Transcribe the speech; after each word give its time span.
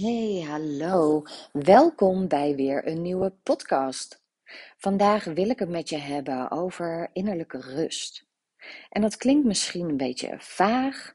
Hey, 0.00 0.44
hallo. 0.48 1.22
Welkom 1.52 2.28
bij 2.28 2.54
weer 2.54 2.86
een 2.86 3.02
nieuwe 3.02 3.32
podcast. 3.42 4.22
Vandaag 4.76 5.24
wil 5.24 5.50
ik 5.50 5.58
het 5.58 5.68
met 5.68 5.88
je 5.88 5.96
hebben 5.96 6.50
over 6.50 7.10
innerlijke 7.12 7.60
rust. 7.60 8.26
En 8.88 9.02
dat 9.02 9.16
klinkt 9.16 9.46
misschien 9.46 9.88
een 9.88 9.96
beetje 9.96 10.34
vaag. 10.38 11.14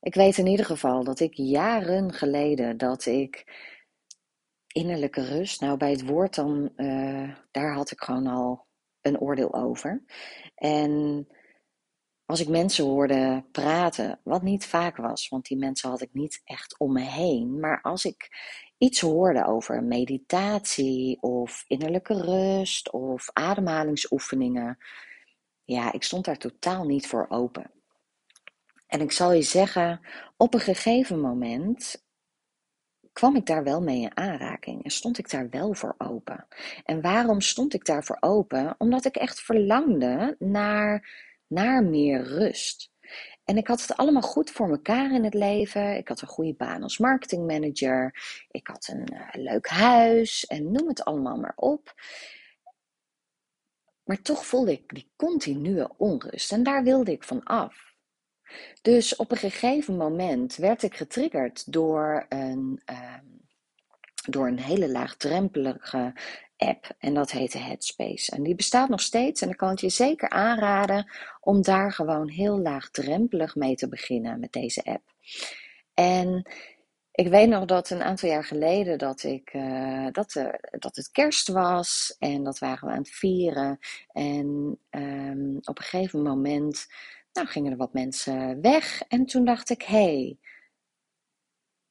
Ik 0.00 0.14
weet 0.14 0.38
in 0.38 0.46
ieder 0.46 0.66
geval 0.66 1.04
dat 1.04 1.20
ik 1.20 1.34
jaren 1.34 2.12
geleden 2.12 2.76
dat 2.76 3.06
ik 3.06 3.44
innerlijke 4.66 5.24
rust, 5.24 5.60
nou 5.60 5.76
bij 5.76 5.90
het 5.90 6.06
woord 6.06 6.34
dan, 6.34 6.72
uh, 6.76 7.34
daar 7.50 7.74
had 7.74 7.90
ik 7.90 8.00
gewoon 8.00 8.26
al 8.26 8.66
een 9.00 9.20
oordeel 9.20 9.54
over. 9.54 10.02
En 10.54 11.26
als 12.26 12.40
ik 12.40 12.48
mensen 12.48 12.84
hoorde 12.84 13.44
praten, 13.52 14.20
wat 14.24 14.42
niet 14.42 14.66
vaak 14.66 14.96
was, 14.96 15.28
want 15.28 15.46
die 15.46 15.58
mensen 15.58 15.90
had 15.90 16.00
ik 16.00 16.12
niet 16.12 16.40
echt 16.44 16.78
om 16.78 16.92
me 16.92 17.00
heen, 17.00 17.60
maar 17.60 17.82
als 17.82 18.04
ik 18.04 18.28
iets 18.78 19.00
hoorde 19.00 19.46
over 19.46 19.82
meditatie 19.82 21.22
of 21.22 21.64
innerlijke 21.66 22.22
rust 22.22 22.90
of 22.90 23.30
ademhalingsoefeningen, 23.32 24.78
ja, 25.64 25.92
ik 25.92 26.02
stond 26.02 26.24
daar 26.24 26.38
totaal 26.38 26.84
niet 26.84 27.06
voor 27.06 27.26
open. 27.28 27.70
En 28.86 29.00
ik 29.00 29.12
zal 29.12 29.32
je 29.32 29.42
zeggen, 29.42 30.00
op 30.36 30.54
een 30.54 30.60
gegeven 30.60 31.20
moment 31.20 32.04
kwam 33.12 33.36
ik 33.36 33.46
daar 33.46 33.64
wel 33.64 33.82
mee 33.82 34.00
in 34.00 34.16
aanraking 34.16 34.84
en 34.84 34.90
stond 34.90 35.18
ik 35.18 35.30
daar 35.30 35.48
wel 35.50 35.74
voor 35.74 35.94
open. 35.98 36.46
En 36.84 37.00
waarom 37.00 37.40
stond 37.40 37.74
ik 37.74 37.84
daar 37.84 38.04
voor 38.04 38.16
open? 38.20 38.74
Omdat 38.78 39.04
ik 39.04 39.16
echt 39.16 39.40
verlangde 39.40 40.36
naar 40.38 41.08
naar 41.46 41.84
meer 41.84 42.22
rust. 42.22 42.90
En 43.44 43.56
ik 43.56 43.66
had 43.66 43.80
het 43.80 43.96
allemaal 43.96 44.22
goed 44.22 44.50
voor 44.50 44.68
mekaar 44.68 45.12
in 45.12 45.24
het 45.24 45.34
leven. 45.34 45.96
Ik 45.96 46.08
had 46.08 46.20
een 46.20 46.28
goede 46.28 46.54
baan 46.54 46.82
als 46.82 46.98
marketingmanager. 46.98 48.14
Ik 48.50 48.66
had 48.66 48.88
een 48.88 49.12
uh, 49.12 49.28
leuk 49.32 49.66
huis 49.66 50.46
en 50.46 50.72
noem 50.72 50.88
het 50.88 51.04
allemaal 51.04 51.36
maar 51.36 51.56
op. 51.56 51.94
Maar 54.04 54.22
toch 54.22 54.46
voelde 54.46 54.72
ik 54.72 54.94
die 54.94 55.10
continue 55.16 55.88
onrust 55.96 56.52
en 56.52 56.62
daar 56.62 56.82
wilde 56.82 57.12
ik 57.12 57.24
van 57.24 57.42
af. 57.42 57.94
Dus 58.82 59.16
op 59.16 59.30
een 59.30 59.36
gegeven 59.36 59.96
moment 59.96 60.56
werd 60.56 60.82
ik 60.82 60.94
getriggerd 60.94 61.72
door 61.72 62.26
een, 62.28 62.82
uh, 62.90 63.14
door 64.26 64.46
een 64.46 64.60
hele 64.60 64.90
laagdrempelige 64.90 66.12
app 66.56 66.94
en 66.98 67.14
dat 67.14 67.30
heette 67.30 67.58
Headspace. 67.58 68.30
En 68.30 68.42
die 68.42 68.54
bestaat 68.54 68.88
nog 68.88 69.00
steeds 69.00 69.42
en 69.42 69.48
ik 69.48 69.56
kan 69.56 69.68
het 69.68 69.80
je 69.80 69.88
zeker 69.88 70.28
aanraden 70.28 71.10
om 71.40 71.62
daar 71.62 71.92
gewoon 71.92 72.28
heel 72.28 72.58
laagdrempelig 72.58 73.54
mee 73.54 73.74
te 73.74 73.88
beginnen 73.88 74.40
met 74.40 74.52
deze 74.52 74.84
app. 74.84 75.02
En 75.94 76.50
ik 77.12 77.28
weet 77.28 77.48
nog 77.48 77.64
dat 77.64 77.90
een 77.90 78.02
aantal 78.02 78.28
jaar 78.28 78.44
geleden 78.44 78.98
dat, 78.98 79.22
ik, 79.22 79.54
uh, 79.54 80.06
dat, 80.12 80.34
uh, 80.34 80.48
dat 80.70 80.96
het 80.96 81.10
kerst 81.10 81.48
was 81.48 82.16
en 82.18 82.44
dat 82.44 82.58
waren 82.58 82.88
we 82.88 82.94
aan 82.94 82.98
het 82.98 83.10
vieren. 83.10 83.78
En 84.12 84.78
um, 84.90 85.56
op 85.62 85.78
een 85.78 85.84
gegeven 85.84 86.22
moment 86.22 86.86
nou, 87.32 87.46
gingen 87.46 87.70
er 87.72 87.78
wat 87.78 87.92
mensen 87.92 88.60
weg 88.60 89.02
en 89.08 89.26
toen 89.26 89.44
dacht 89.44 89.70
ik, 89.70 89.82
hey, 89.82 90.38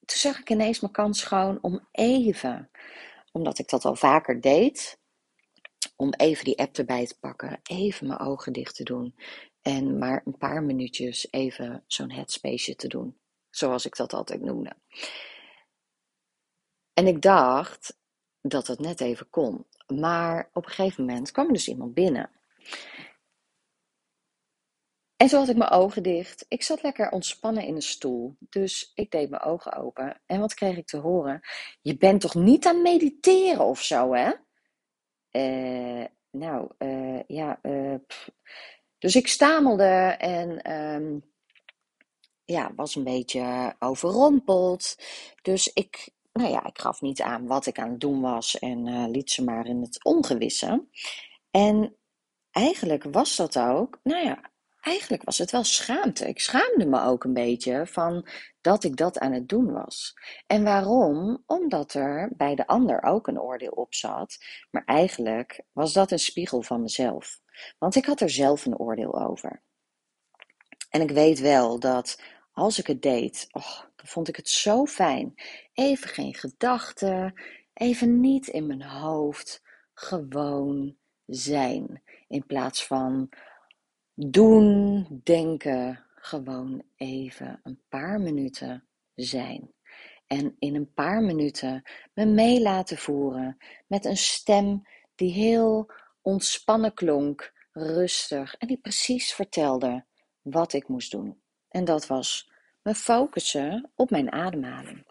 toen 0.06 0.17
zag 0.17 0.39
ik 0.39 0.50
ineens 0.50 0.80
mijn 0.80 0.94
kans 0.94 1.20
schoon 1.20 1.58
om 1.61 1.88
even 1.92 2.70
omdat 3.31 3.59
ik 3.59 3.70
dat 3.70 3.86
al 3.86 3.95
vaker 3.95 4.42
deed, 4.42 5.00
om 5.95 6.14
even 6.14 6.45
die 6.45 6.58
app 6.58 6.78
erbij 6.78 7.06
te 7.06 7.20
pakken, 7.20 7.59
even 7.64 8.08
mijn 8.08 8.20
ogen 8.20 8.53
dicht 8.53 8.75
te 8.75 8.84
doen 8.84 9.16
en 9.62 9.97
maar 9.97 10.22
een 10.25 10.38
paar 10.38 10.64
minuutjes 10.64 11.28
even 11.31 11.84
zo'n 11.88 12.12
headspace 12.12 12.75
te 12.75 12.88
doen, 12.88 13.17
zoals 13.50 13.86
ik 13.86 13.95
dat 13.95 14.14
altijd 14.14 14.42
noemde. 14.42 14.75
En 16.94 17.08
ik 17.08 17.22
dacht 17.22 17.97
dat 18.42 18.67
het 18.67 18.80
net 18.80 19.02
even 19.02 19.30
kon, 19.30 19.66
maar 19.88 20.50
op 20.53 20.66
een 20.66 20.72
gegeven 20.72 21.06
moment 21.06 21.31
kwam 21.31 21.47
er 21.47 21.53
dus 21.53 21.67
iemand 21.67 21.94
binnen. 21.94 22.30
En 25.18 25.30
zo 25.30 25.38
had 25.38 25.50
ik 25.50 25.58
mijn 25.58 25.70
ogen 25.72 26.03
dicht. 26.03 26.46
Ik 26.48 26.64
zat 26.64 26.84
lekker 26.84 27.12
ontspannen 27.12 27.64
in 27.64 27.76
een 27.76 27.81
stoel. 27.81 28.36
Dus 28.40 28.92
ik 28.96 29.12
deed 29.12 29.30
mijn 29.30 29.42
ogen 29.42 29.74
open. 29.74 30.22
En 30.26 30.40
wat 30.40 30.53
kreeg 30.53 30.78
ik 30.78 30.88
te 30.88 30.98
horen? 30.98 31.42
Je 31.81 31.98
bent 31.98 32.22
toch 32.22 32.36
niet 32.36 32.68
aan 32.68 32.81
mediteren 32.81 33.66
of 33.66 33.81
zo, 33.81 34.14
hè? 34.14 34.31
Uh, 35.31 36.06
nou, 36.31 36.72
uh, 36.80 37.20
ja. 37.28 37.59
Uh, 37.62 37.96
dus 38.98 39.16
ik 39.16 39.28
stamelde 39.28 40.16
en 40.18 40.72
um, 40.74 41.34
ja, 42.46 42.72
was 42.75 42.96
een 42.96 43.04
beetje 43.04 43.75
overrompeld. 43.80 44.96
Dus 45.42 45.74
ik, 45.74 46.09
nou 46.31 46.50
ja, 46.50 46.66
ik 46.66 46.80
gaf 46.80 47.02
niet 47.02 47.22
aan 47.22 47.48
wat 47.48 47.66
ik 47.66 47.80
aan 47.80 47.90
het 47.90 48.00
doen 48.00 48.22
was 48.22 48.59
en 48.59 49.12
liet 49.12 49.31
ze 49.31 49.44
maar 49.44 49.66
in 49.66 49.81
het 49.81 50.04
ongewisse. 50.04 50.88
En 51.52 51.96
eigenlijk 52.52 53.04
was 53.04 53.36
dat 53.36 53.59
ook, 53.59 54.00
nou 54.04 54.25
ja, 54.25 54.54
eigenlijk 54.85 55.23
was 55.23 55.38
het 55.38 55.51
wel 55.51 55.63
schaamte. 55.63 56.28
Ik 56.28 56.40
schaamde 56.40 56.85
me 56.85 57.01
ook 57.01 57.23
een 57.23 57.34
beetje 57.34 57.85
van 57.88 58.28
dat 58.62 58.84
ik 58.84 58.96
dat 58.96 59.19
aan 59.19 59.31
het 59.31 59.50
doen 59.50 59.72
was. 59.72 60.13
En 60.47 60.63
waarom? 60.63 61.44
Omdat 61.46 61.94
er 61.94 62.31
bij 62.38 62.56
de 62.56 62.68
ander 62.68 63.03
ook 63.03 63.28
een 63.28 63.41
oordeel 63.41 63.72
op 63.72 63.94
zat. 63.94 64.38
Maar 64.72 64.84
eigenlijk 64.85 65.62
was 65.72 65.94
dat 65.94 66.12
een 66.12 66.19
spiegel 66.19 66.62
van 66.62 66.81
mezelf. 66.81 67.40
Want 67.78 67.95
ik 67.95 68.06
had 68.06 68.22
er 68.22 68.29
zelf 68.29 68.66
een 68.66 68.78
oordeel 68.78 69.22
over. 69.22 69.62
En 70.90 71.01
ik 71.01 71.12
weet 71.12 71.40
wel 71.40 71.79
dat 71.79 72.22
als 72.51 72.79
ik 72.79 72.88
het 72.88 73.01
deed, 73.01 73.47
oh, 73.51 73.79
dan 73.95 74.07
vond 74.07 74.28
ik 74.28 74.35
het 74.35 74.50
zo 74.50 74.85
fijn. 74.85 75.34
Even 75.74 76.09
geen 76.09 76.34
gedachten, 76.34 77.41
even 77.74 78.19
niet 78.19 78.47
in 78.47 78.68
mijn 78.68 78.84
hoofd, 78.84 79.62
gewoon 79.94 80.95
zijn. 81.25 82.03
In 82.28 82.45
plaats 82.45 82.85
van 82.85 83.29
doen, 84.16 85.08
denken, 85.24 86.03
gewoon 86.16 86.84
even 86.96 87.59
een 87.64 87.81
paar 87.90 88.22
minuten 88.22 88.88
zijn. 89.16 89.74
En 90.28 90.56
in 90.59 90.76
een 90.76 90.94
paar 90.94 91.22
minuten 91.22 91.84
me 92.14 92.25
mee 92.25 92.62
laten 92.62 92.98
voeren 92.98 93.58
met 93.88 94.06
een 94.06 94.18
stem 94.18 94.88
die 95.16 95.31
heel 95.31 95.92
ontspannen 96.22 96.94
klonk, 96.94 97.54
rustig 97.72 98.56
en 98.56 98.68
die 98.68 98.78
precies 98.78 99.34
vertelde 99.34 100.06
wat 100.42 100.74
ik 100.74 100.88
moest 100.88 101.12
doen. 101.12 101.42
En 101.70 101.86
dat 101.86 102.08
was 102.08 102.52
me 102.81 102.96
focussen 102.96 103.92
op 103.96 104.09
mijn 104.09 104.31
ademhaling. 104.31 105.06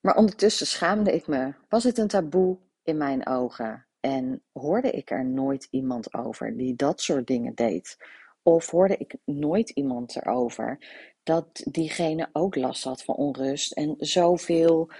Maar 0.00 0.16
ondertussen 0.16 0.66
schaamde 0.66 1.12
ik 1.12 1.26
me. 1.26 1.54
Was 1.68 1.84
het 1.84 1.98
een 1.98 2.08
taboe 2.08 2.58
in 2.82 2.96
mijn 2.96 3.26
ogen? 3.26 3.86
En 4.04 4.42
hoorde 4.52 4.90
ik 4.90 5.10
er 5.10 5.24
nooit 5.24 5.68
iemand 5.70 6.14
over 6.14 6.56
die 6.56 6.74
dat 6.74 7.00
soort 7.00 7.26
dingen 7.26 7.54
deed. 7.54 7.98
Of 8.42 8.70
hoorde 8.70 8.96
ik 8.96 9.16
nooit 9.24 9.70
iemand 9.70 10.16
erover 10.16 10.78
dat 11.22 11.62
diegene 11.70 12.28
ook 12.32 12.54
last 12.56 12.84
had 12.84 13.04
van 13.04 13.14
onrust 13.14 13.72
en 13.72 13.94
zoveel, 13.98 14.90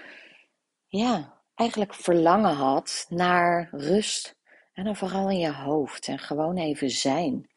ja, 0.87 1.41
eigenlijk 1.55 1.93
verlangen 1.93 2.53
had 2.53 3.05
naar 3.09 3.69
rust. 3.71 4.37
En 4.73 4.83
dan 4.83 4.95
vooral 4.95 5.29
in 5.29 5.39
je 5.39 5.53
hoofd 5.53 6.07
en 6.07 6.19
gewoon 6.19 6.57
even 6.57 6.89
zijn. 6.89 7.49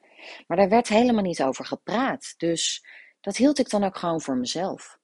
Maar 0.46 0.56
daar 0.56 0.68
werd 0.68 0.88
helemaal 0.88 1.22
niet 1.22 1.42
over 1.42 1.64
gepraat. 1.64 2.34
Dus 2.36 2.84
dat 3.20 3.36
hield 3.36 3.58
ik 3.58 3.70
dan 3.70 3.84
ook 3.84 3.96
gewoon 3.96 4.20
voor 4.20 4.36
mezelf. 4.36 4.98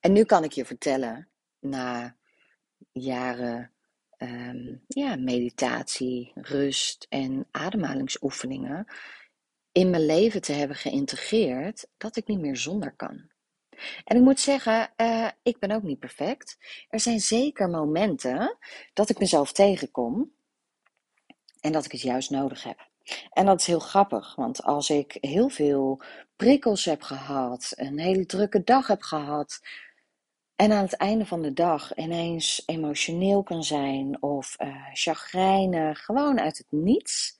En 0.00 0.12
nu 0.12 0.24
kan 0.24 0.44
ik 0.44 0.52
je 0.52 0.64
vertellen, 0.64 1.28
na 1.60 2.16
jaren 2.92 3.70
um, 4.18 4.82
ja, 4.86 5.16
meditatie, 5.16 6.32
rust 6.34 7.06
en 7.08 7.46
ademhalingsoefeningen 7.50 8.86
in 9.72 9.90
mijn 9.90 10.06
leven 10.06 10.40
te 10.40 10.52
hebben 10.52 10.76
geïntegreerd 10.76 11.86
dat 11.96 12.16
ik 12.16 12.26
niet 12.26 12.40
meer 12.40 12.56
zonder 12.56 12.92
kan. 12.96 13.30
En 14.04 14.16
ik 14.16 14.22
moet 14.22 14.40
zeggen, 14.40 14.90
uh, 14.96 15.28
ik 15.42 15.58
ben 15.58 15.70
ook 15.70 15.82
niet 15.82 15.98
perfect. 15.98 16.58
Er 16.88 17.00
zijn 17.00 17.20
zeker 17.20 17.68
momenten 17.68 18.58
dat 18.92 19.08
ik 19.08 19.18
mezelf 19.18 19.52
tegenkom 19.52 20.32
en 21.60 21.72
dat 21.72 21.84
ik 21.84 21.92
het 21.92 22.00
juist 22.00 22.30
nodig 22.30 22.62
heb. 22.62 22.88
En 23.30 23.46
dat 23.46 23.60
is 23.60 23.66
heel 23.66 23.78
grappig, 23.78 24.34
want 24.34 24.62
als 24.62 24.90
ik 24.90 25.18
heel 25.20 25.48
veel 25.48 26.02
prikkels 26.36 26.84
heb 26.84 27.02
gehad, 27.02 27.72
een 27.74 27.98
hele 27.98 28.26
drukke 28.26 28.64
dag 28.64 28.86
heb 28.86 29.02
gehad, 29.02 29.60
en 30.56 30.72
aan 30.72 30.82
het 30.82 30.96
einde 30.96 31.26
van 31.26 31.42
de 31.42 31.52
dag 31.52 31.94
ineens 31.94 32.62
emotioneel 32.66 33.42
kan 33.42 33.64
zijn 33.64 34.22
of 34.22 34.56
uh, 34.60 34.86
chagrijnig, 34.92 36.04
gewoon 36.04 36.40
uit 36.40 36.58
het 36.58 36.66
niets, 36.70 37.38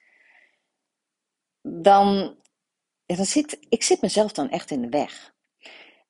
dan, 1.63 2.37
dan 3.07 3.27
zit 3.27 3.59
ik 3.69 3.83
zit 3.83 4.03
mezelf 4.03 4.33
dan 4.33 4.51
echt 4.51 4.71
in 4.71 4.81
de 4.81 4.89
weg. 4.89 5.35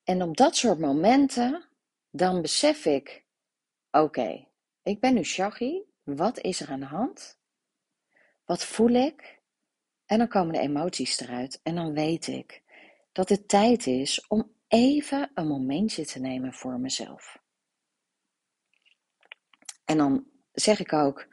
En 0.04 0.22
op 0.22 0.36
dat 0.36 0.56
soort 0.56 0.78
momenten, 0.78 1.68
dan 2.10 2.42
besef 2.42 2.84
ik, 2.84 3.24
oké, 3.90 4.46
ik 4.82 5.00
ben 5.00 5.14
nu 5.14 5.24
shaggy, 5.24 5.82
wat 6.02 6.40
is 6.40 6.60
er 6.60 6.70
aan 6.70 6.80
de 6.80 6.86
hand? 6.86 7.38
Wat 8.44 8.64
voel 8.64 8.90
ik? 8.90 9.40
En 10.06 10.18
dan 10.18 10.28
komen 10.28 10.52
de 10.52 10.60
emoties 10.60 11.20
eruit 11.20 11.60
en 11.62 11.74
dan 11.74 11.92
weet 11.92 12.26
ik 12.26 12.62
dat 13.12 13.28
het 13.28 13.48
tijd 13.48 13.86
is 13.86 14.26
om 14.26 14.55
even 14.68 15.30
een 15.34 15.46
momentje 15.46 16.06
te 16.06 16.18
nemen 16.18 16.52
voor 16.52 16.80
mezelf. 16.80 17.38
En 19.84 19.96
dan 19.96 20.26
zeg 20.52 20.80
ik 20.80 20.92
ook, 20.92 21.28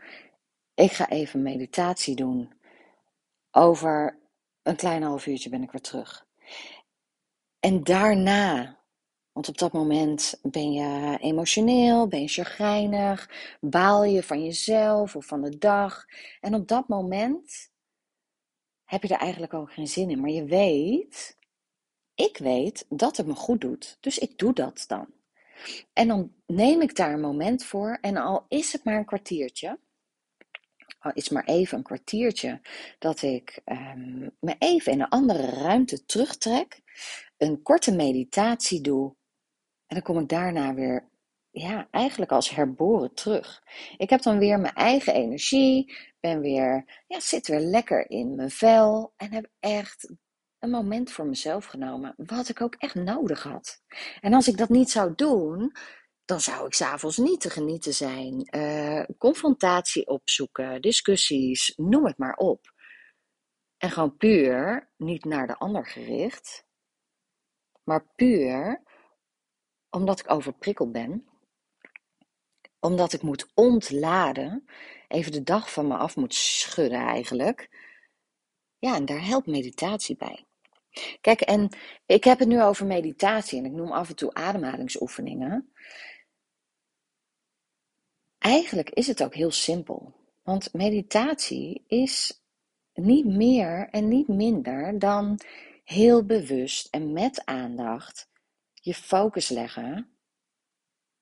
ik 0.74 0.92
ga 0.92 1.10
even 1.10 1.42
meditatie 1.42 2.16
doen. 2.16 2.54
Over 3.52 4.20
een 4.64 4.76
klein 4.76 5.04
half 5.04 5.26
uurtje 5.26 5.50
ben 5.50 5.64
ik 5.64 5.72
weer 5.72 5.82
terug. 5.82 6.26
En 7.60 7.84
daarna, 7.84 8.80
want 9.32 9.48
op 9.48 9.58
dat 9.58 9.74
moment 9.74 10.40
ben 10.42 10.72
je 10.72 11.18
emotioneel, 11.20 12.08
ben 12.08 12.22
je 12.22 12.28
chagrijnig, 12.28 13.30
baal 13.62 14.04
je 14.04 14.24
van 14.24 14.44
jezelf 14.44 15.16
of 15.16 15.26
van 15.26 15.42
de 15.42 15.58
dag. 15.58 16.06
En 16.40 16.56
op 16.56 16.68
dat 16.68 16.88
moment 16.88 17.72
heb 18.84 19.04
je 19.04 19.14
er 19.14 19.20
eigenlijk 19.20 19.54
ook 19.54 19.74
geen 19.74 19.88
zin 19.88 20.10
in. 20.10 20.22
Maar 20.22 20.30
je 20.30 20.46
weet, 20.46 21.38
ik 22.16 22.38
weet 22.38 22.86
dat 22.90 23.18
het 23.18 23.28
me 23.28 23.36
goed 23.36 23.62
doet. 23.62 23.98
Dus 24.00 24.18
ik 24.18 24.38
doe 24.38 24.54
dat 24.54 24.84
dan. 24.88 25.08
En 25.94 26.08
dan 26.08 26.34
neem 26.46 26.82
ik 26.82 26.96
daar 26.96 27.14
een 27.14 27.20
moment 27.20 27.64
voor. 27.64 27.98
En 28.02 28.18
al 28.18 28.46
is 28.48 28.72
het 28.72 28.84
maar 28.84 28.96
een 28.96 29.06
kwartiertje. 29.06 29.80
Al 31.00 31.12
is 31.14 31.30
maar 31.30 31.46
even 31.46 31.78
een 31.78 31.84
kwartiertje. 31.84 32.62
Dat 33.00 33.22
ik 33.22 33.62
um, 33.66 34.32
me 34.40 34.56
even 34.60 34.92
in 34.92 35.02
een 35.02 35.10
andere 35.10 35.46
ruimte 35.50 36.06
terugtrek. 36.06 36.82
Een 37.38 37.62
korte 37.62 37.96
meditatie 37.96 38.82
doe. 38.82 39.16
En 39.88 39.96
dan 39.96 40.02
kom 40.02 40.20
ik 40.20 40.30
daarna 40.30 40.74
weer 40.74 41.12
ja, 41.52 41.88
eigenlijk 41.92 42.32
als 42.32 42.50
herboren 42.50 43.14
terug. 43.14 43.64
Ik 43.98 44.10
heb 44.10 44.22
dan 44.22 44.38
weer 44.38 44.60
mijn 44.60 44.74
eigen 44.74 45.14
energie, 45.14 45.96
ben 46.20 46.42
weer, 46.42 47.04
ja, 47.08 47.20
zit 47.20 47.48
weer 47.48 47.60
lekker 47.60 48.10
in 48.10 48.36
mijn 48.36 48.50
vel 48.50 49.14
en 49.18 49.34
heb 49.34 49.48
echt 49.60 50.14
een 50.64 50.70
moment 50.70 51.12
voor 51.12 51.26
mezelf 51.26 51.66
genomen, 51.66 52.14
wat 52.18 52.50
ik 52.50 52.62
ook 52.62 52.76
echt 52.76 52.96
nodig 52.96 53.44
had. 53.44 53.82
En 54.20 54.34
als 54.34 54.48
ik 54.48 54.58
dat 54.58 54.70
niet 54.70 54.90
zou 54.90 55.14
doen, 55.16 55.72
dan 56.26 56.42
zou 56.42 56.66
ik 56.66 56.74
s'avonds 56.74 57.18
niet 57.18 57.42
te 57.42 57.50
genieten 57.50 57.94
zijn. 57.94 58.48
Uh, 58.56 59.04
confrontatie 59.18 60.08
opzoeken, 60.08 60.82
discussies, 60.82 61.74
noem 61.76 62.06
het 62.06 62.18
maar 62.18 62.36
op. 62.36 62.74
En 63.78 63.92
gewoon 63.92 64.18
puur, 64.18 64.92
niet 64.98 65.26
naar 65.26 65.48
de 65.48 65.58
ander 65.58 65.86
gericht, 65.86 66.66
maar 67.84 68.06
puur 68.16 68.84
omdat 69.90 70.20
ik 70.20 70.32
overprikkeld 70.32 70.92
ben 70.92 71.28
omdat 72.84 73.14
ik 73.14 73.22
moet 73.22 73.52
ontladen, 73.54 74.66
even 75.08 75.32
de 75.32 75.44
dag 75.44 75.72
van 75.74 75.88
me 75.88 75.98
af 75.98 76.16
moet 76.16 76.34
schudden 76.34 77.00
eigenlijk. 77.00 77.70
Ja, 78.80 78.96
en 78.96 79.06
daar 79.06 79.26
helpt 79.26 79.48
meditatie 79.48 80.16
bij. 80.16 80.46
Kijk, 81.22 81.42
en 81.42 81.70
ik 82.06 82.24
heb 82.24 82.40
het 82.40 82.48
nu 82.48 82.62
over 82.62 82.86
meditatie 82.86 83.60
en 83.60 83.66
ik 83.66 83.72
noem 83.72 83.92
af 83.92 84.10
en 84.10 84.16
toe 84.16 84.34
ademhalingsoefeningen. 84.34 85.74
Eigenlijk 88.38 88.90
is 88.90 89.08
het 89.08 89.24
ook 89.24 89.34
heel 89.36 89.52
simpel. 89.52 90.14
Want 90.42 90.74
meditatie 90.74 91.84
is 91.88 92.44
niet 92.94 93.26
meer 93.26 93.90
en 93.90 94.08
niet 94.08 94.28
minder 94.28 95.00
dan 95.00 95.40
heel 95.84 96.26
bewust 96.26 96.88
en 96.88 97.14
met 97.14 97.46
aandacht 97.46 98.30
je 98.74 98.94
focus 98.94 99.50
leggen 99.50 100.18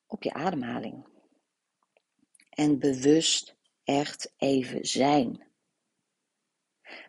op 0.05 0.23
je 0.23 0.33
ademhaling 0.33 1.05
en 2.49 2.79
bewust 2.79 3.55
echt 3.83 4.33
even 4.37 4.85
zijn. 4.85 5.50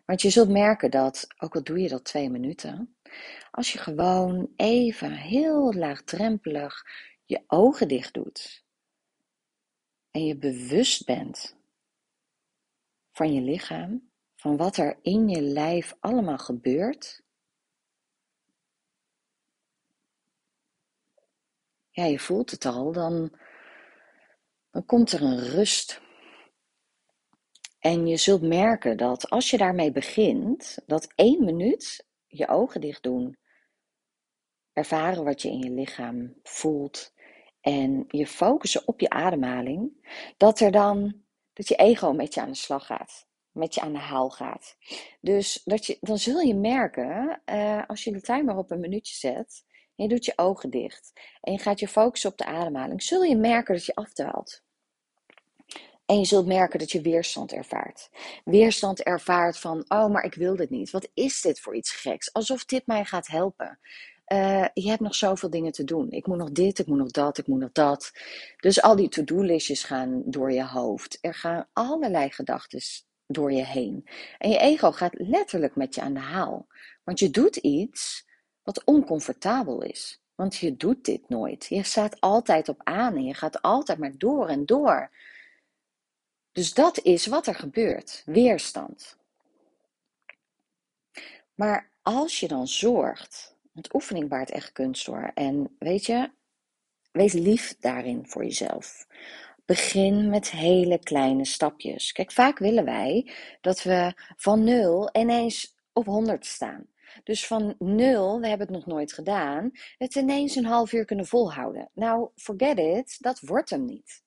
Want 0.05 0.21
je 0.21 0.29
zult 0.29 0.49
merken 0.49 0.91
dat, 0.91 1.27
ook 1.37 1.55
al 1.55 1.63
doe 1.63 1.79
je 1.79 1.89
dat 1.89 2.03
twee 2.03 2.29
minuten, 2.29 2.97
als 3.51 3.73
je 3.73 3.79
gewoon 3.79 4.53
even 4.55 5.11
heel 5.11 5.73
laagdrempelig 5.73 6.85
je 7.25 7.43
ogen 7.47 7.87
dicht 7.87 8.13
doet 8.13 8.63
en 10.11 10.25
je 10.25 10.37
bewust 10.37 11.05
bent 11.05 11.57
van 13.11 13.33
je 13.33 13.41
lichaam, 13.41 14.11
van 14.35 14.57
wat 14.57 14.77
er 14.77 14.99
in 15.01 15.29
je 15.29 15.41
lijf 15.41 15.95
allemaal 15.99 16.37
gebeurt. 16.37 17.21
Ja, 21.89 22.05
je 22.05 22.19
voelt 22.19 22.51
het 22.51 22.65
al, 22.65 22.91
dan 22.91 23.37
dan 24.73 24.85
komt 24.85 25.11
er 25.11 25.21
een 25.21 25.39
rust. 25.39 26.01
En 27.83 28.07
je 28.07 28.17
zult 28.17 28.41
merken 28.41 28.97
dat 28.97 29.29
als 29.29 29.49
je 29.49 29.57
daarmee 29.57 29.91
begint, 29.91 30.77
dat 30.85 31.11
één 31.15 31.43
minuut 31.43 32.07
je 32.27 32.47
ogen 32.47 32.81
dicht 32.81 33.03
doen, 33.03 33.37
ervaren 34.73 35.23
wat 35.23 35.41
je 35.41 35.49
in 35.49 35.59
je 35.59 35.69
lichaam 35.69 36.33
voelt 36.43 37.13
en 37.61 38.05
je 38.07 38.27
focussen 38.27 38.87
op 38.87 38.99
je 38.99 39.09
ademhaling, 39.09 40.07
dat 40.37 40.59
er 40.59 40.71
dan 40.71 41.21
dat 41.53 41.67
je 41.67 41.75
ego 41.75 42.13
met 42.13 42.33
je 42.33 42.41
aan 42.41 42.51
de 42.51 42.55
slag 42.55 42.85
gaat, 42.85 43.27
met 43.51 43.75
je 43.75 43.81
aan 43.81 43.93
de 43.93 43.99
haal 43.99 44.29
gaat. 44.29 44.77
Dus 45.21 45.61
dat 45.63 45.85
je, 45.85 45.97
dan 46.01 46.17
zul 46.17 46.39
je 46.39 46.55
merken, 46.55 47.41
uh, 47.45 47.83
als 47.87 48.03
je 48.03 48.11
de 48.11 48.21
timer 48.21 48.57
op 48.57 48.71
een 48.71 48.79
minuutje 48.79 49.15
zet, 49.15 49.63
en 49.95 50.03
je 50.03 50.09
doet 50.09 50.25
je 50.25 50.33
ogen 50.35 50.69
dicht 50.69 51.11
en 51.41 51.53
je 51.53 51.59
gaat 51.59 51.79
je 51.79 51.87
focussen 51.87 52.31
op 52.31 52.37
de 52.37 52.45
ademhaling, 52.45 53.03
zul 53.03 53.23
je 53.23 53.37
merken 53.37 53.73
dat 53.73 53.85
je 53.85 53.95
afdwaalt. 53.95 54.62
En 56.13 56.19
je 56.19 56.25
zult 56.25 56.45
merken 56.45 56.79
dat 56.79 56.91
je 56.91 57.01
weerstand 57.01 57.51
ervaart. 57.51 58.09
Weerstand 58.45 59.01
ervaart 59.01 59.57
van, 59.57 59.85
oh, 59.87 60.09
maar 60.09 60.23
ik 60.23 60.33
wil 60.33 60.55
dit 60.55 60.69
niet. 60.69 60.91
Wat 60.91 61.09
is 61.13 61.41
dit 61.41 61.59
voor 61.59 61.75
iets 61.75 61.91
geks? 61.91 62.33
Alsof 62.33 62.65
dit 62.65 62.87
mij 62.87 63.05
gaat 63.05 63.27
helpen. 63.27 63.79
Uh, 64.27 64.65
je 64.73 64.89
hebt 64.89 65.01
nog 65.01 65.15
zoveel 65.15 65.49
dingen 65.49 65.71
te 65.71 65.83
doen. 65.83 66.11
Ik 66.11 66.27
moet 66.27 66.37
nog 66.37 66.51
dit, 66.51 66.79
ik 66.79 66.87
moet 66.87 66.97
nog 66.97 67.11
dat, 67.11 67.37
ik 67.37 67.47
moet 67.47 67.59
nog 67.59 67.71
dat. 67.71 68.11
Dus 68.57 68.81
al 68.81 68.95
die 68.95 69.09
to-do-listjes 69.09 69.83
gaan 69.83 70.21
door 70.25 70.51
je 70.51 70.65
hoofd. 70.65 71.17
Er 71.21 71.33
gaan 71.33 71.67
allerlei 71.73 72.29
gedachten 72.29 72.81
door 73.27 73.51
je 73.51 73.65
heen. 73.65 74.07
En 74.37 74.49
je 74.49 74.57
ego 74.57 74.91
gaat 74.91 75.13
letterlijk 75.17 75.75
met 75.75 75.95
je 75.95 76.01
aan 76.01 76.13
de 76.13 76.19
haal. 76.19 76.67
Want 77.03 77.19
je 77.19 77.29
doet 77.29 77.55
iets 77.55 78.25
wat 78.63 78.83
oncomfortabel 78.83 79.81
is. 79.81 80.21
Want 80.35 80.55
je 80.55 80.77
doet 80.77 81.05
dit 81.05 81.29
nooit. 81.29 81.65
Je 81.69 81.83
staat 81.83 82.19
altijd 82.21 82.69
op 82.69 82.81
aan 82.83 83.15
en 83.15 83.23
je 83.23 83.33
gaat 83.33 83.61
altijd 83.61 83.97
maar 83.97 84.13
door 84.17 84.47
en 84.47 84.65
door. 84.65 85.11
Dus 86.53 86.73
dat 86.73 86.99
is 86.99 87.25
wat 87.25 87.47
er 87.47 87.55
gebeurt: 87.55 88.23
weerstand. 88.25 89.17
Maar 91.55 91.91
als 92.01 92.39
je 92.39 92.47
dan 92.47 92.67
zorgt, 92.67 93.57
want 93.71 93.93
oefening 93.93 94.29
baart 94.29 94.51
echt 94.51 94.71
kunst 94.71 95.05
hoor. 95.05 95.31
En 95.33 95.75
weet 95.79 96.05
je, 96.05 96.31
wees 97.11 97.33
lief 97.33 97.75
daarin 97.79 98.27
voor 98.27 98.43
jezelf. 98.43 99.07
Begin 99.65 100.29
met 100.29 100.51
hele 100.51 100.99
kleine 100.99 101.45
stapjes. 101.45 102.11
Kijk, 102.11 102.31
vaak 102.31 102.59
willen 102.59 102.85
wij 102.85 103.31
dat 103.61 103.83
we 103.83 104.13
van 104.35 104.63
nul 104.63 105.09
ineens 105.13 105.75
op 105.93 106.05
100 106.05 106.45
staan. 106.45 106.87
Dus 107.23 107.47
van 107.47 107.75
nul, 107.79 108.39
we 108.39 108.47
hebben 108.47 108.67
het 108.67 108.75
nog 108.75 108.85
nooit 108.85 109.13
gedaan, 109.13 109.71
het 109.97 110.15
ineens 110.15 110.55
een 110.55 110.65
half 110.65 110.93
uur 110.93 111.05
kunnen 111.05 111.25
volhouden. 111.25 111.89
Nou, 111.93 112.29
forget 112.35 112.77
it, 112.77 113.17
dat 113.19 113.39
wordt 113.39 113.69
hem 113.69 113.85
niet. 113.85 114.23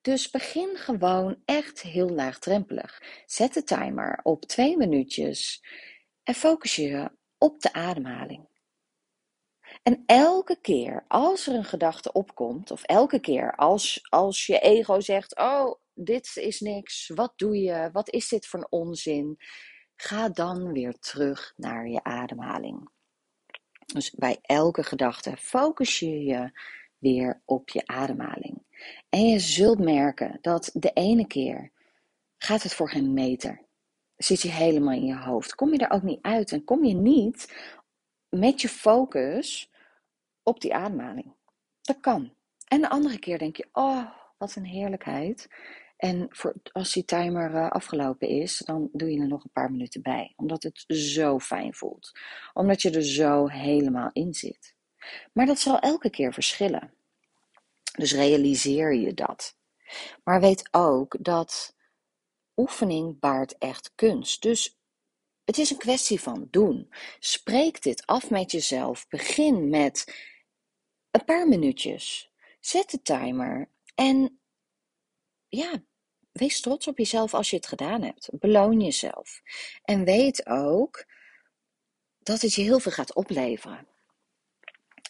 Dus 0.00 0.30
begin 0.30 0.76
gewoon 0.76 1.42
echt 1.44 1.82
heel 1.82 2.08
laagdrempelig. 2.08 3.02
Zet 3.26 3.54
de 3.54 3.62
timer 3.62 4.20
op 4.22 4.44
twee 4.44 4.76
minuutjes 4.76 5.64
en 6.22 6.34
focus 6.34 6.76
je 6.76 7.10
op 7.38 7.60
de 7.60 7.72
ademhaling. 7.72 8.48
En 9.82 10.02
elke 10.06 10.60
keer 10.60 11.04
als 11.08 11.46
er 11.46 11.54
een 11.54 11.64
gedachte 11.64 12.12
opkomt, 12.12 12.70
of 12.70 12.82
elke 12.82 13.20
keer 13.20 13.54
als, 13.54 14.06
als 14.08 14.46
je 14.46 14.58
ego 14.58 15.00
zegt: 15.00 15.36
Oh, 15.36 15.74
dit 15.94 16.36
is 16.36 16.60
niks, 16.60 17.10
wat 17.14 17.32
doe 17.36 17.56
je, 17.56 17.90
wat 17.92 18.10
is 18.10 18.28
dit 18.28 18.46
voor 18.46 18.58
een 18.58 18.70
onzin? 18.70 19.36
Ga 19.96 20.28
dan 20.28 20.72
weer 20.72 20.98
terug 20.98 21.52
naar 21.56 21.88
je 21.88 22.02
ademhaling. 22.02 22.90
Dus 23.86 24.10
bij 24.10 24.38
elke 24.42 24.82
gedachte 24.82 25.36
focus 25.36 25.98
je 25.98 26.24
je 26.24 26.60
weer 26.98 27.42
op 27.44 27.68
je 27.68 27.86
ademhaling. 27.86 28.57
En 29.08 29.26
je 29.26 29.38
zult 29.38 29.78
merken 29.78 30.38
dat 30.40 30.70
de 30.74 30.90
ene 30.92 31.26
keer 31.26 31.70
gaat 32.36 32.62
het 32.62 32.74
voor 32.74 32.90
geen 32.90 33.12
meter. 33.12 33.66
Zit 34.16 34.42
je 34.42 34.50
helemaal 34.50 34.94
in 34.94 35.04
je 35.04 35.16
hoofd. 35.16 35.54
Kom 35.54 35.72
je 35.72 35.78
er 35.78 35.90
ook 35.90 36.02
niet 36.02 36.22
uit 36.22 36.52
en 36.52 36.64
kom 36.64 36.84
je 36.84 36.94
niet 36.94 37.54
met 38.28 38.60
je 38.60 38.68
focus 38.68 39.70
op 40.42 40.60
die 40.60 40.74
ademhaling. 40.74 41.34
Dat 41.80 42.00
kan. 42.00 42.32
En 42.68 42.80
de 42.80 42.88
andere 42.88 43.18
keer 43.18 43.38
denk 43.38 43.56
je, 43.56 43.68
oh, 43.72 44.04
wat 44.38 44.56
een 44.56 44.64
heerlijkheid. 44.64 45.48
En 45.96 46.26
voor, 46.30 46.54
als 46.72 46.92
die 46.92 47.04
timer 47.04 47.54
uh, 47.54 47.70
afgelopen 47.70 48.28
is, 48.28 48.58
dan 48.58 48.88
doe 48.92 49.12
je 49.12 49.20
er 49.20 49.28
nog 49.28 49.44
een 49.44 49.52
paar 49.52 49.70
minuten 49.70 50.02
bij. 50.02 50.32
Omdat 50.36 50.62
het 50.62 50.84
zo 50.86 51.38
fijn 51.38 51.74
voelt. 51.74 52.12
Omdat 52.54 52.82
je 52.82 52.90
er 52.90 53.04
zo 53.04 53.46
helemaal 53.46 54.10
in 54.12 54.34
zit. 54.34 54.74
Maar 55.32 55.46
dat 55.46 55.58
zal 55.58 55.78
elke 55.78 56.10
keer 56.10 56.32
verschillen. 56.32 56.97
Dus 57.98 58.12
realiseer 58.14 58.94
je 58.94 59.14
dat. 59.14 59.56
Maar 60.24 60.40
weet 60.40 60.68
ook 60.70 61.16
dat 61.24 61.76
oefening 62.56 63.20
baart 63.20 63.58
echt 63.58 63.92
kunst. 63.94 64.42
Dus 64.42 64.78
Het 65.44 65.58
is 65.58 65.70
een 65.70 65.78
kwestie 65.78 66.20
van 66.20 66.48
doen. 66.50 66.92
Spreek 67.18 67.82
dit 67.82 68.06
af 68.06 68.30
met 68.30 68.52
jezelf. 68.52 69.08
Begin 69.08 69.68
met 69.68 70.14
een 71.10 71.24
paar 71.24 71.48
minuutjes. 71.48 72.32
Zet 72.60 72.90
de 72.90 73.02
timer 73.02 73.70
en 73.94 74.40
ja, 75.48 75.82
wees 76.32 76.60
trots 76.60 76.88
op 76.88 76.98
jezelf 76.98 77.34
als 77.34 77.50
je 77.50 77.56
het 77.56 77.66
gedaan 77.66 78.02
hebt. 78.02 78.28
Beloon 78.38 78.80
jezelf. 78.80 79.42
En 79.82 80.04
weet 80.04 80.46
ook 80.46 81.06
dat 82.18 82.40
het 82.40 82.54
je 82.54 82.62
heel 82.62 82.80
veel 82.80 82.92
gaat 82.92 83.14
opleveren. 83.14 83.88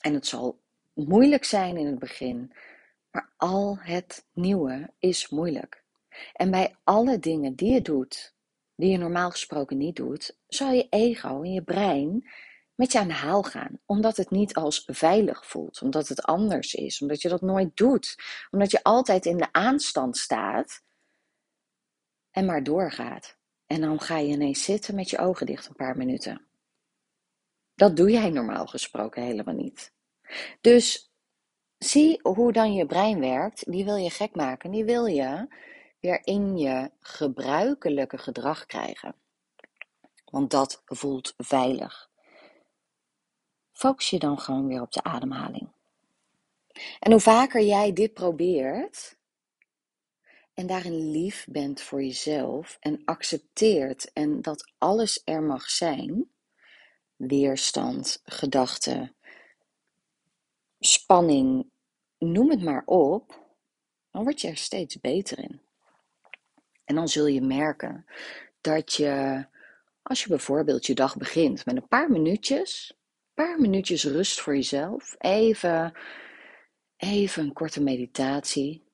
En 0.00 0.14
het 0.14 0.26
zal 0.26 0.62
moeilijk 0.94 1.44
zijn 1.44 1.76
in 1.76 1.86
het 1.86 1.98
begin, 1.98 2.52
maar 3.18 3.32
al 3.36 3.78
het 3.80 4.26
nieuwe 4.32 4.92
is 4.98 5.28
moeilijk. 5.28 5.84
En 6.32 6.50
bij 6.50 6.76
alle 6.84 7.18
dingen 7.18 7.54
die 7.54 7.72
je 7.72 7.82
doet, 7.82 8.34
die 8.74 8.90
je 8.90 8.98
normaal 8.98 9.30
gesproken 9.30 9.76
niet 9.76 9.96
doet, 9.96 10.38
zal 10.48 10.72
je 10.72 10.86
ego 10.88 11.42
en 11.42 11.52
je 11.52 11.62
brein 11.62 12.30
met 12.74 12.92
je 12.92 12.98
aan 12.98 13.08
de 13.08 13.14
haal 13.14 13.42
gaan. 13.42 13.80
Omdat 13.86 14.16
het 14.16 14.30
niet 14.30 14.54
als 14.54 14.82
veilig 14.86 15.46
voelt, 15.46 15.82
omdat 15.82 16.08
het 16.08 16.22
anders 16.22 16.74
is, 16.74 17.00
omdat 17.00 17.22
je 17.22 17.28
dat 17.28 17.40
nooit 17.40 17.76
doet, 17.76 18.16
omdat 18.50 18.70
je 18.70 18.82
altijd 18.82 19.26
in 19.26 19.36
de 19.36 19.52
aanstand 19.52 20.16
staat 20.16 20.82
en 22.30 22.44
maar 22.44 22.62
doorgaat. 22.62 23.36
En 23.66 23.80
dan 23.80 24.00
ga 24.00 24.18
je 24.18 24.32
ineens 24.32 24.64
zitten 24.64 24.94
met 24.94 25.10
je 25.10 25.18
ogen 25.18 25.46
dicht 25.46 25.68
een 25.68 25.74
paar 25.74 25.96
minuten. 25.96 26.46
Dat 27.74 27.96
doe 27.96 28.10
jij 28.10 28.30
normaal 28.30 28.66
gesproken 28.66 29.22
helemaal 29.22 29.54
niet. 29.54 29.92
Dus 30.60 31.07
zie 31.78 32.20
hoe 32.22 32.52
dan 32.52 32.74
je 32.74 32.86
brein 32.86 33.20
werkt. 33.20 33.72
Die 33.72 33.84
wil 33.84 33.96
je 33.96 34.10
gek 34.10 34.34
maken. 34.34 34.70
Die 34.70 34.84
wil 34.84 35.06
je 35.06 35.46
weer 36.00 36.20
in 36.24 36.56
je 36.56 36.90
gebruikelijke 37.00 38.18
gedrag 38.18 38.66
krijgen. 38.66 39.14
Want 40.24 40.50
dat 40.50 40.82
voelt 40.84 41.34
veilig. 41.36 42.10
Focus 43.72 44.10
je 44.10 44.18
dan 44.18 44.38
gewoon 44.38 44.66
weer 44.66 44.80
op 44.80 44.92
de 44.92 45.02
ademhaling. 45.02 45.68
En 47.00 47.10
hoe 47.10 47.20
vaker 47.20 47.62
jij 47.62 47.92
dit 47.92 48.14
probeert 48.14 49.16
en 50.54 50.66
daarin 50.66 51.10
lief 51.10 51.46
bent 51.50 51.80
voor 51.80 52.02
jezelf 52.02 52.76
en 52.80 53.02
accepteert 53.04 54.12
en 54.12 54.42
dat 54.42 54.72
alles 54.78 55.22
er 55.24 55.42
mag 55.42 55.70
zijn, 55.70 56.30
weerstand, 57.16 58.20
gedachten, 58.24 59.16
spanning, 60.78 61.70
noem 62.18 62.50
het 62.50 62.62
maar 62.62 62.82
op, 62.84 63.46
dan 64.10 64.22
word 64.22 64.40
je 64.40 64.48
er 64.48 64.56
steeds 64.56 65.00
beter 65.00 65.38
in. 65.38 65.60
En 66.84 66.94
dan 66.94 67.08
zul 67.08 67.26
je 67.26 67.40
merken 67.40 68.06
dat 68.60 68.92
je, 68.92 69.44
als 70.02 70.22
je 70.22 70.28
bijvoorbeeld 70.28 70.86
je 70.86 70.94
dag 70.94 71.16
begint 71.16 71.64
met 71.64 71.76
een 71.76 71.88
paar 71.88 72.10
minuutjes, 72.10 72.94
een 72.94 73.44
paar 73.44 73.60
minuutjes 73.60 74.04
rust 74.04 74.40
voor 74.40 74.54
jezelf, 74.54 75.14
even, 75.18 75.92
even 76.96 77.42
een 77.44 77.52
korte 77.52 77.82
meditatie, 77.82 78.86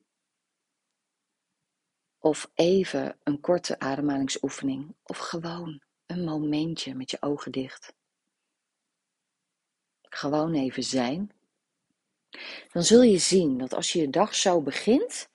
of 2.19 2.51
even 2.55 3.19
een 3.23 3.41
korte 3.41 3.79
ademhalingsoefening, 3.79 4.95
of 5.03 5.19
gewoon 5.19 5.83
een 6.07 6.25
momentje 6.25 6.95
met 6.95 7.11
je 7.11 7.23
ogen 7.23 7.53
dicht. 7.53 7.95
Gewoon 10.03 10.55
even 10.55 10.83
zijn. 10.83 11.33
Dan 12.73 12.83
zul 12.83 13.03
je 13.03 13.19
zien 13.19 13.59
dat 13.59 13.75
als 13.75 13.93
je 13.93 14.01
je 14.01 14.11
dag 14.11 14.35
zo 14.35 14.63
begint, 14.63 15.29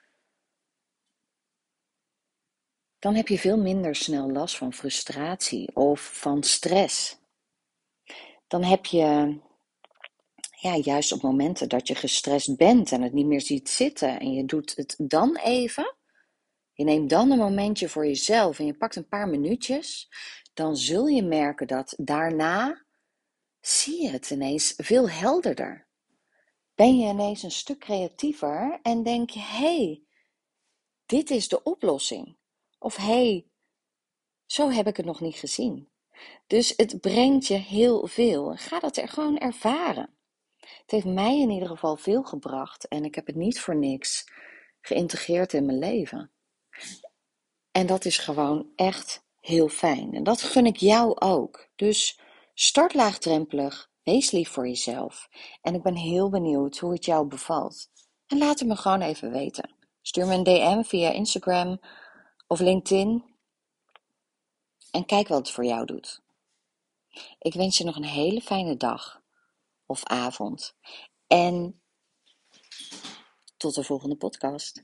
dan 2.99 3.15
heb 3.15 3.27
je 3.27 3.39
veel 3.39 3.57
minder 3.57 3.95
snel 3.95 4.31
last 4.31 4.57
van 4.57 4.73
frustratie 4.73 5.75
of 5.75 6.19
van 6.19 6.43
stress. 6.43 7.17
Dan 8.47 8.63
heb 8.63 8.85
je, 8.85 9.39
ja, 10.59 10.75
juist 10.75 11.11
op 11.11 11.21
momenten 11.21 11.69
dat 11.69 11.87
je 11.87 11.95
gestrest 11.95 12.57
bent 12.57 12.91
en 12.91 13.01
het 13.01 13.13
niet 13.13 13.25
meer 13.25 13.41
ziet 13.41 13.69
zitten 13.69 14.19
en 14.19 14.33
je 14.33 14.45
doet 14.45 14.75
het 14.75 14.95
dan 14.97 15.37
even, 15.37 15.95
je 16.73 16.83
neemt 16.83 17.09
dan 17.09 17.31
een 17.31 17.37
momentje 17.37 17.89
voor 17.89 18.05
jezelf 18.05 18.59
en 18.59 18.65
je 18.65 18.77
pakt 18.77 18.95
een 18.95 19.07
paar 19.07 19.27
minuutjes, 19.27 20.09
dan 20.53 20.77
zul 20.77 21.07
je 21.07 21.23
merken 21.23 21.67
dat 21.67 21.93
daarna 21.97 22.85
zie 23.59 24.01
je 24.01 24.09
het 24.09 24.29
ineens 24.29 24.73
veel 24.77 25.09
helderder. 25.09 25.88
Ben 26.79 26.98
je 26.98 27.07
ineens 27.07 27.43
een 27.43 27.51
stuk 27.51 27.79
creatiever 27.79 28.79
en 28.81 29.03
denk 29.03 29.29
je, 29.29 29.39
hé, 29.39 29.75
hey, 29.75 30.03
dit 31.05 31.29
is 31.29 31.48
de 31.48 31.63
oplossing. 31.63 32.38
Of 32.77 32.95
hé, 32.95 33.03
hey, 33.03 33.48
zo 34.45 34.69
heb 34.69 34.88
ik 34.88 34.98
het 34.98 35.05
nog 35.05 35.21
niet 35.21 35.36
gezien. 35.36 35.89
Dus 36.48 36.74
het 36.75 37.01
brengt 37.01 37.48
je 37.48 37.53
heel 37.53 38.07
veel. 38.07 38.55
Ga 38.55 38.79
dat 38.79 38.98
er 38.98 39.07
gewoon 39.07 39.38
ervaren. 39.38 40.17
Het 40.59 40.91
heeft 40.91 41.05
mij 41.05 41.39
in 41.39 41.50
ieder 41.50 41.67
geval 41.67 41.98
veel 41.98 42.24
gebracht 42.24 42.88
en 42.88 43.05
ik 43.05 43.15
heb 43.15 43.27
het 43.27 43.36
niet 43.36 43.59
voor 43.59 43.75
niks 43.75 44.31
geïntegreerd 44.81 45.53
in 45.53 45.65
mijn 45.65 45.79
leven. 45.79 46.31
En 47.71 47.88
dat 47.88 48.05
is 48.05 48.17
gewoon 48.17 48.71
echt 48.75 49.25
heel 49.39 49.69
fijn. 49.69 50.13
En 50.13 50.24
dat 50.24 50.41
gun 50.41 50.65
ik 50.65 50.77
jou 50.77 51.19
ook. 51.19 51.69
Dus 51.75 52.19
start 52.53 52.93
laagdrempelig, 52.93 53.88
wees 54.09 54.31
lief 54.31 54.49
voor 54.49 54.67
jezelf. 54.67 55.29
En 55.61 55.75
ik 55.75 55.83
ben 55.83 55.95
heel 55.95 56.29
benieuwd 56.29 56.77
hoe 56.77 56.91
het 56.91 57.05
jou 57.05 57.27
bevalt. 57.27 57.89
En 58.27 58.37
laat 58.37 58.59
het 58.59 58.67
me 58.67 58.75
gewoon 58.75 59.01
even 59.01 59.31
weten. 59.31 59.75
Stuur 60.01 60.27
me 60.27 60.33
een 60.33 60.43
DM 60.43 60.83
via 60.83 61.11
Instagram 61.11 61.79
of 62.47 62.59
LinkedIn. 62.59 63.23
En 64.91 65.05
kijk 65.05 65.27
wat 65.27 65.37
het 65.37 65.51
voor 65.51 65.65
jou 65.65 65.85
doet. 65.85 66.21
Ik 67.39 67.53
wens 67.53 67.77
je 67.77 67.83
nog 67.83 67.95
een 67.95 68.03
hele 68.03 68.41
fijne 68.41 68.77
dag 68.77 69.21
of 69.85 70.03
avond. 70.03 70.75
En 71.27 71.81
tot 73.57 73.75
de 73.75 73.83
volgende 73.83 74.15
podcast. 74.15 74.83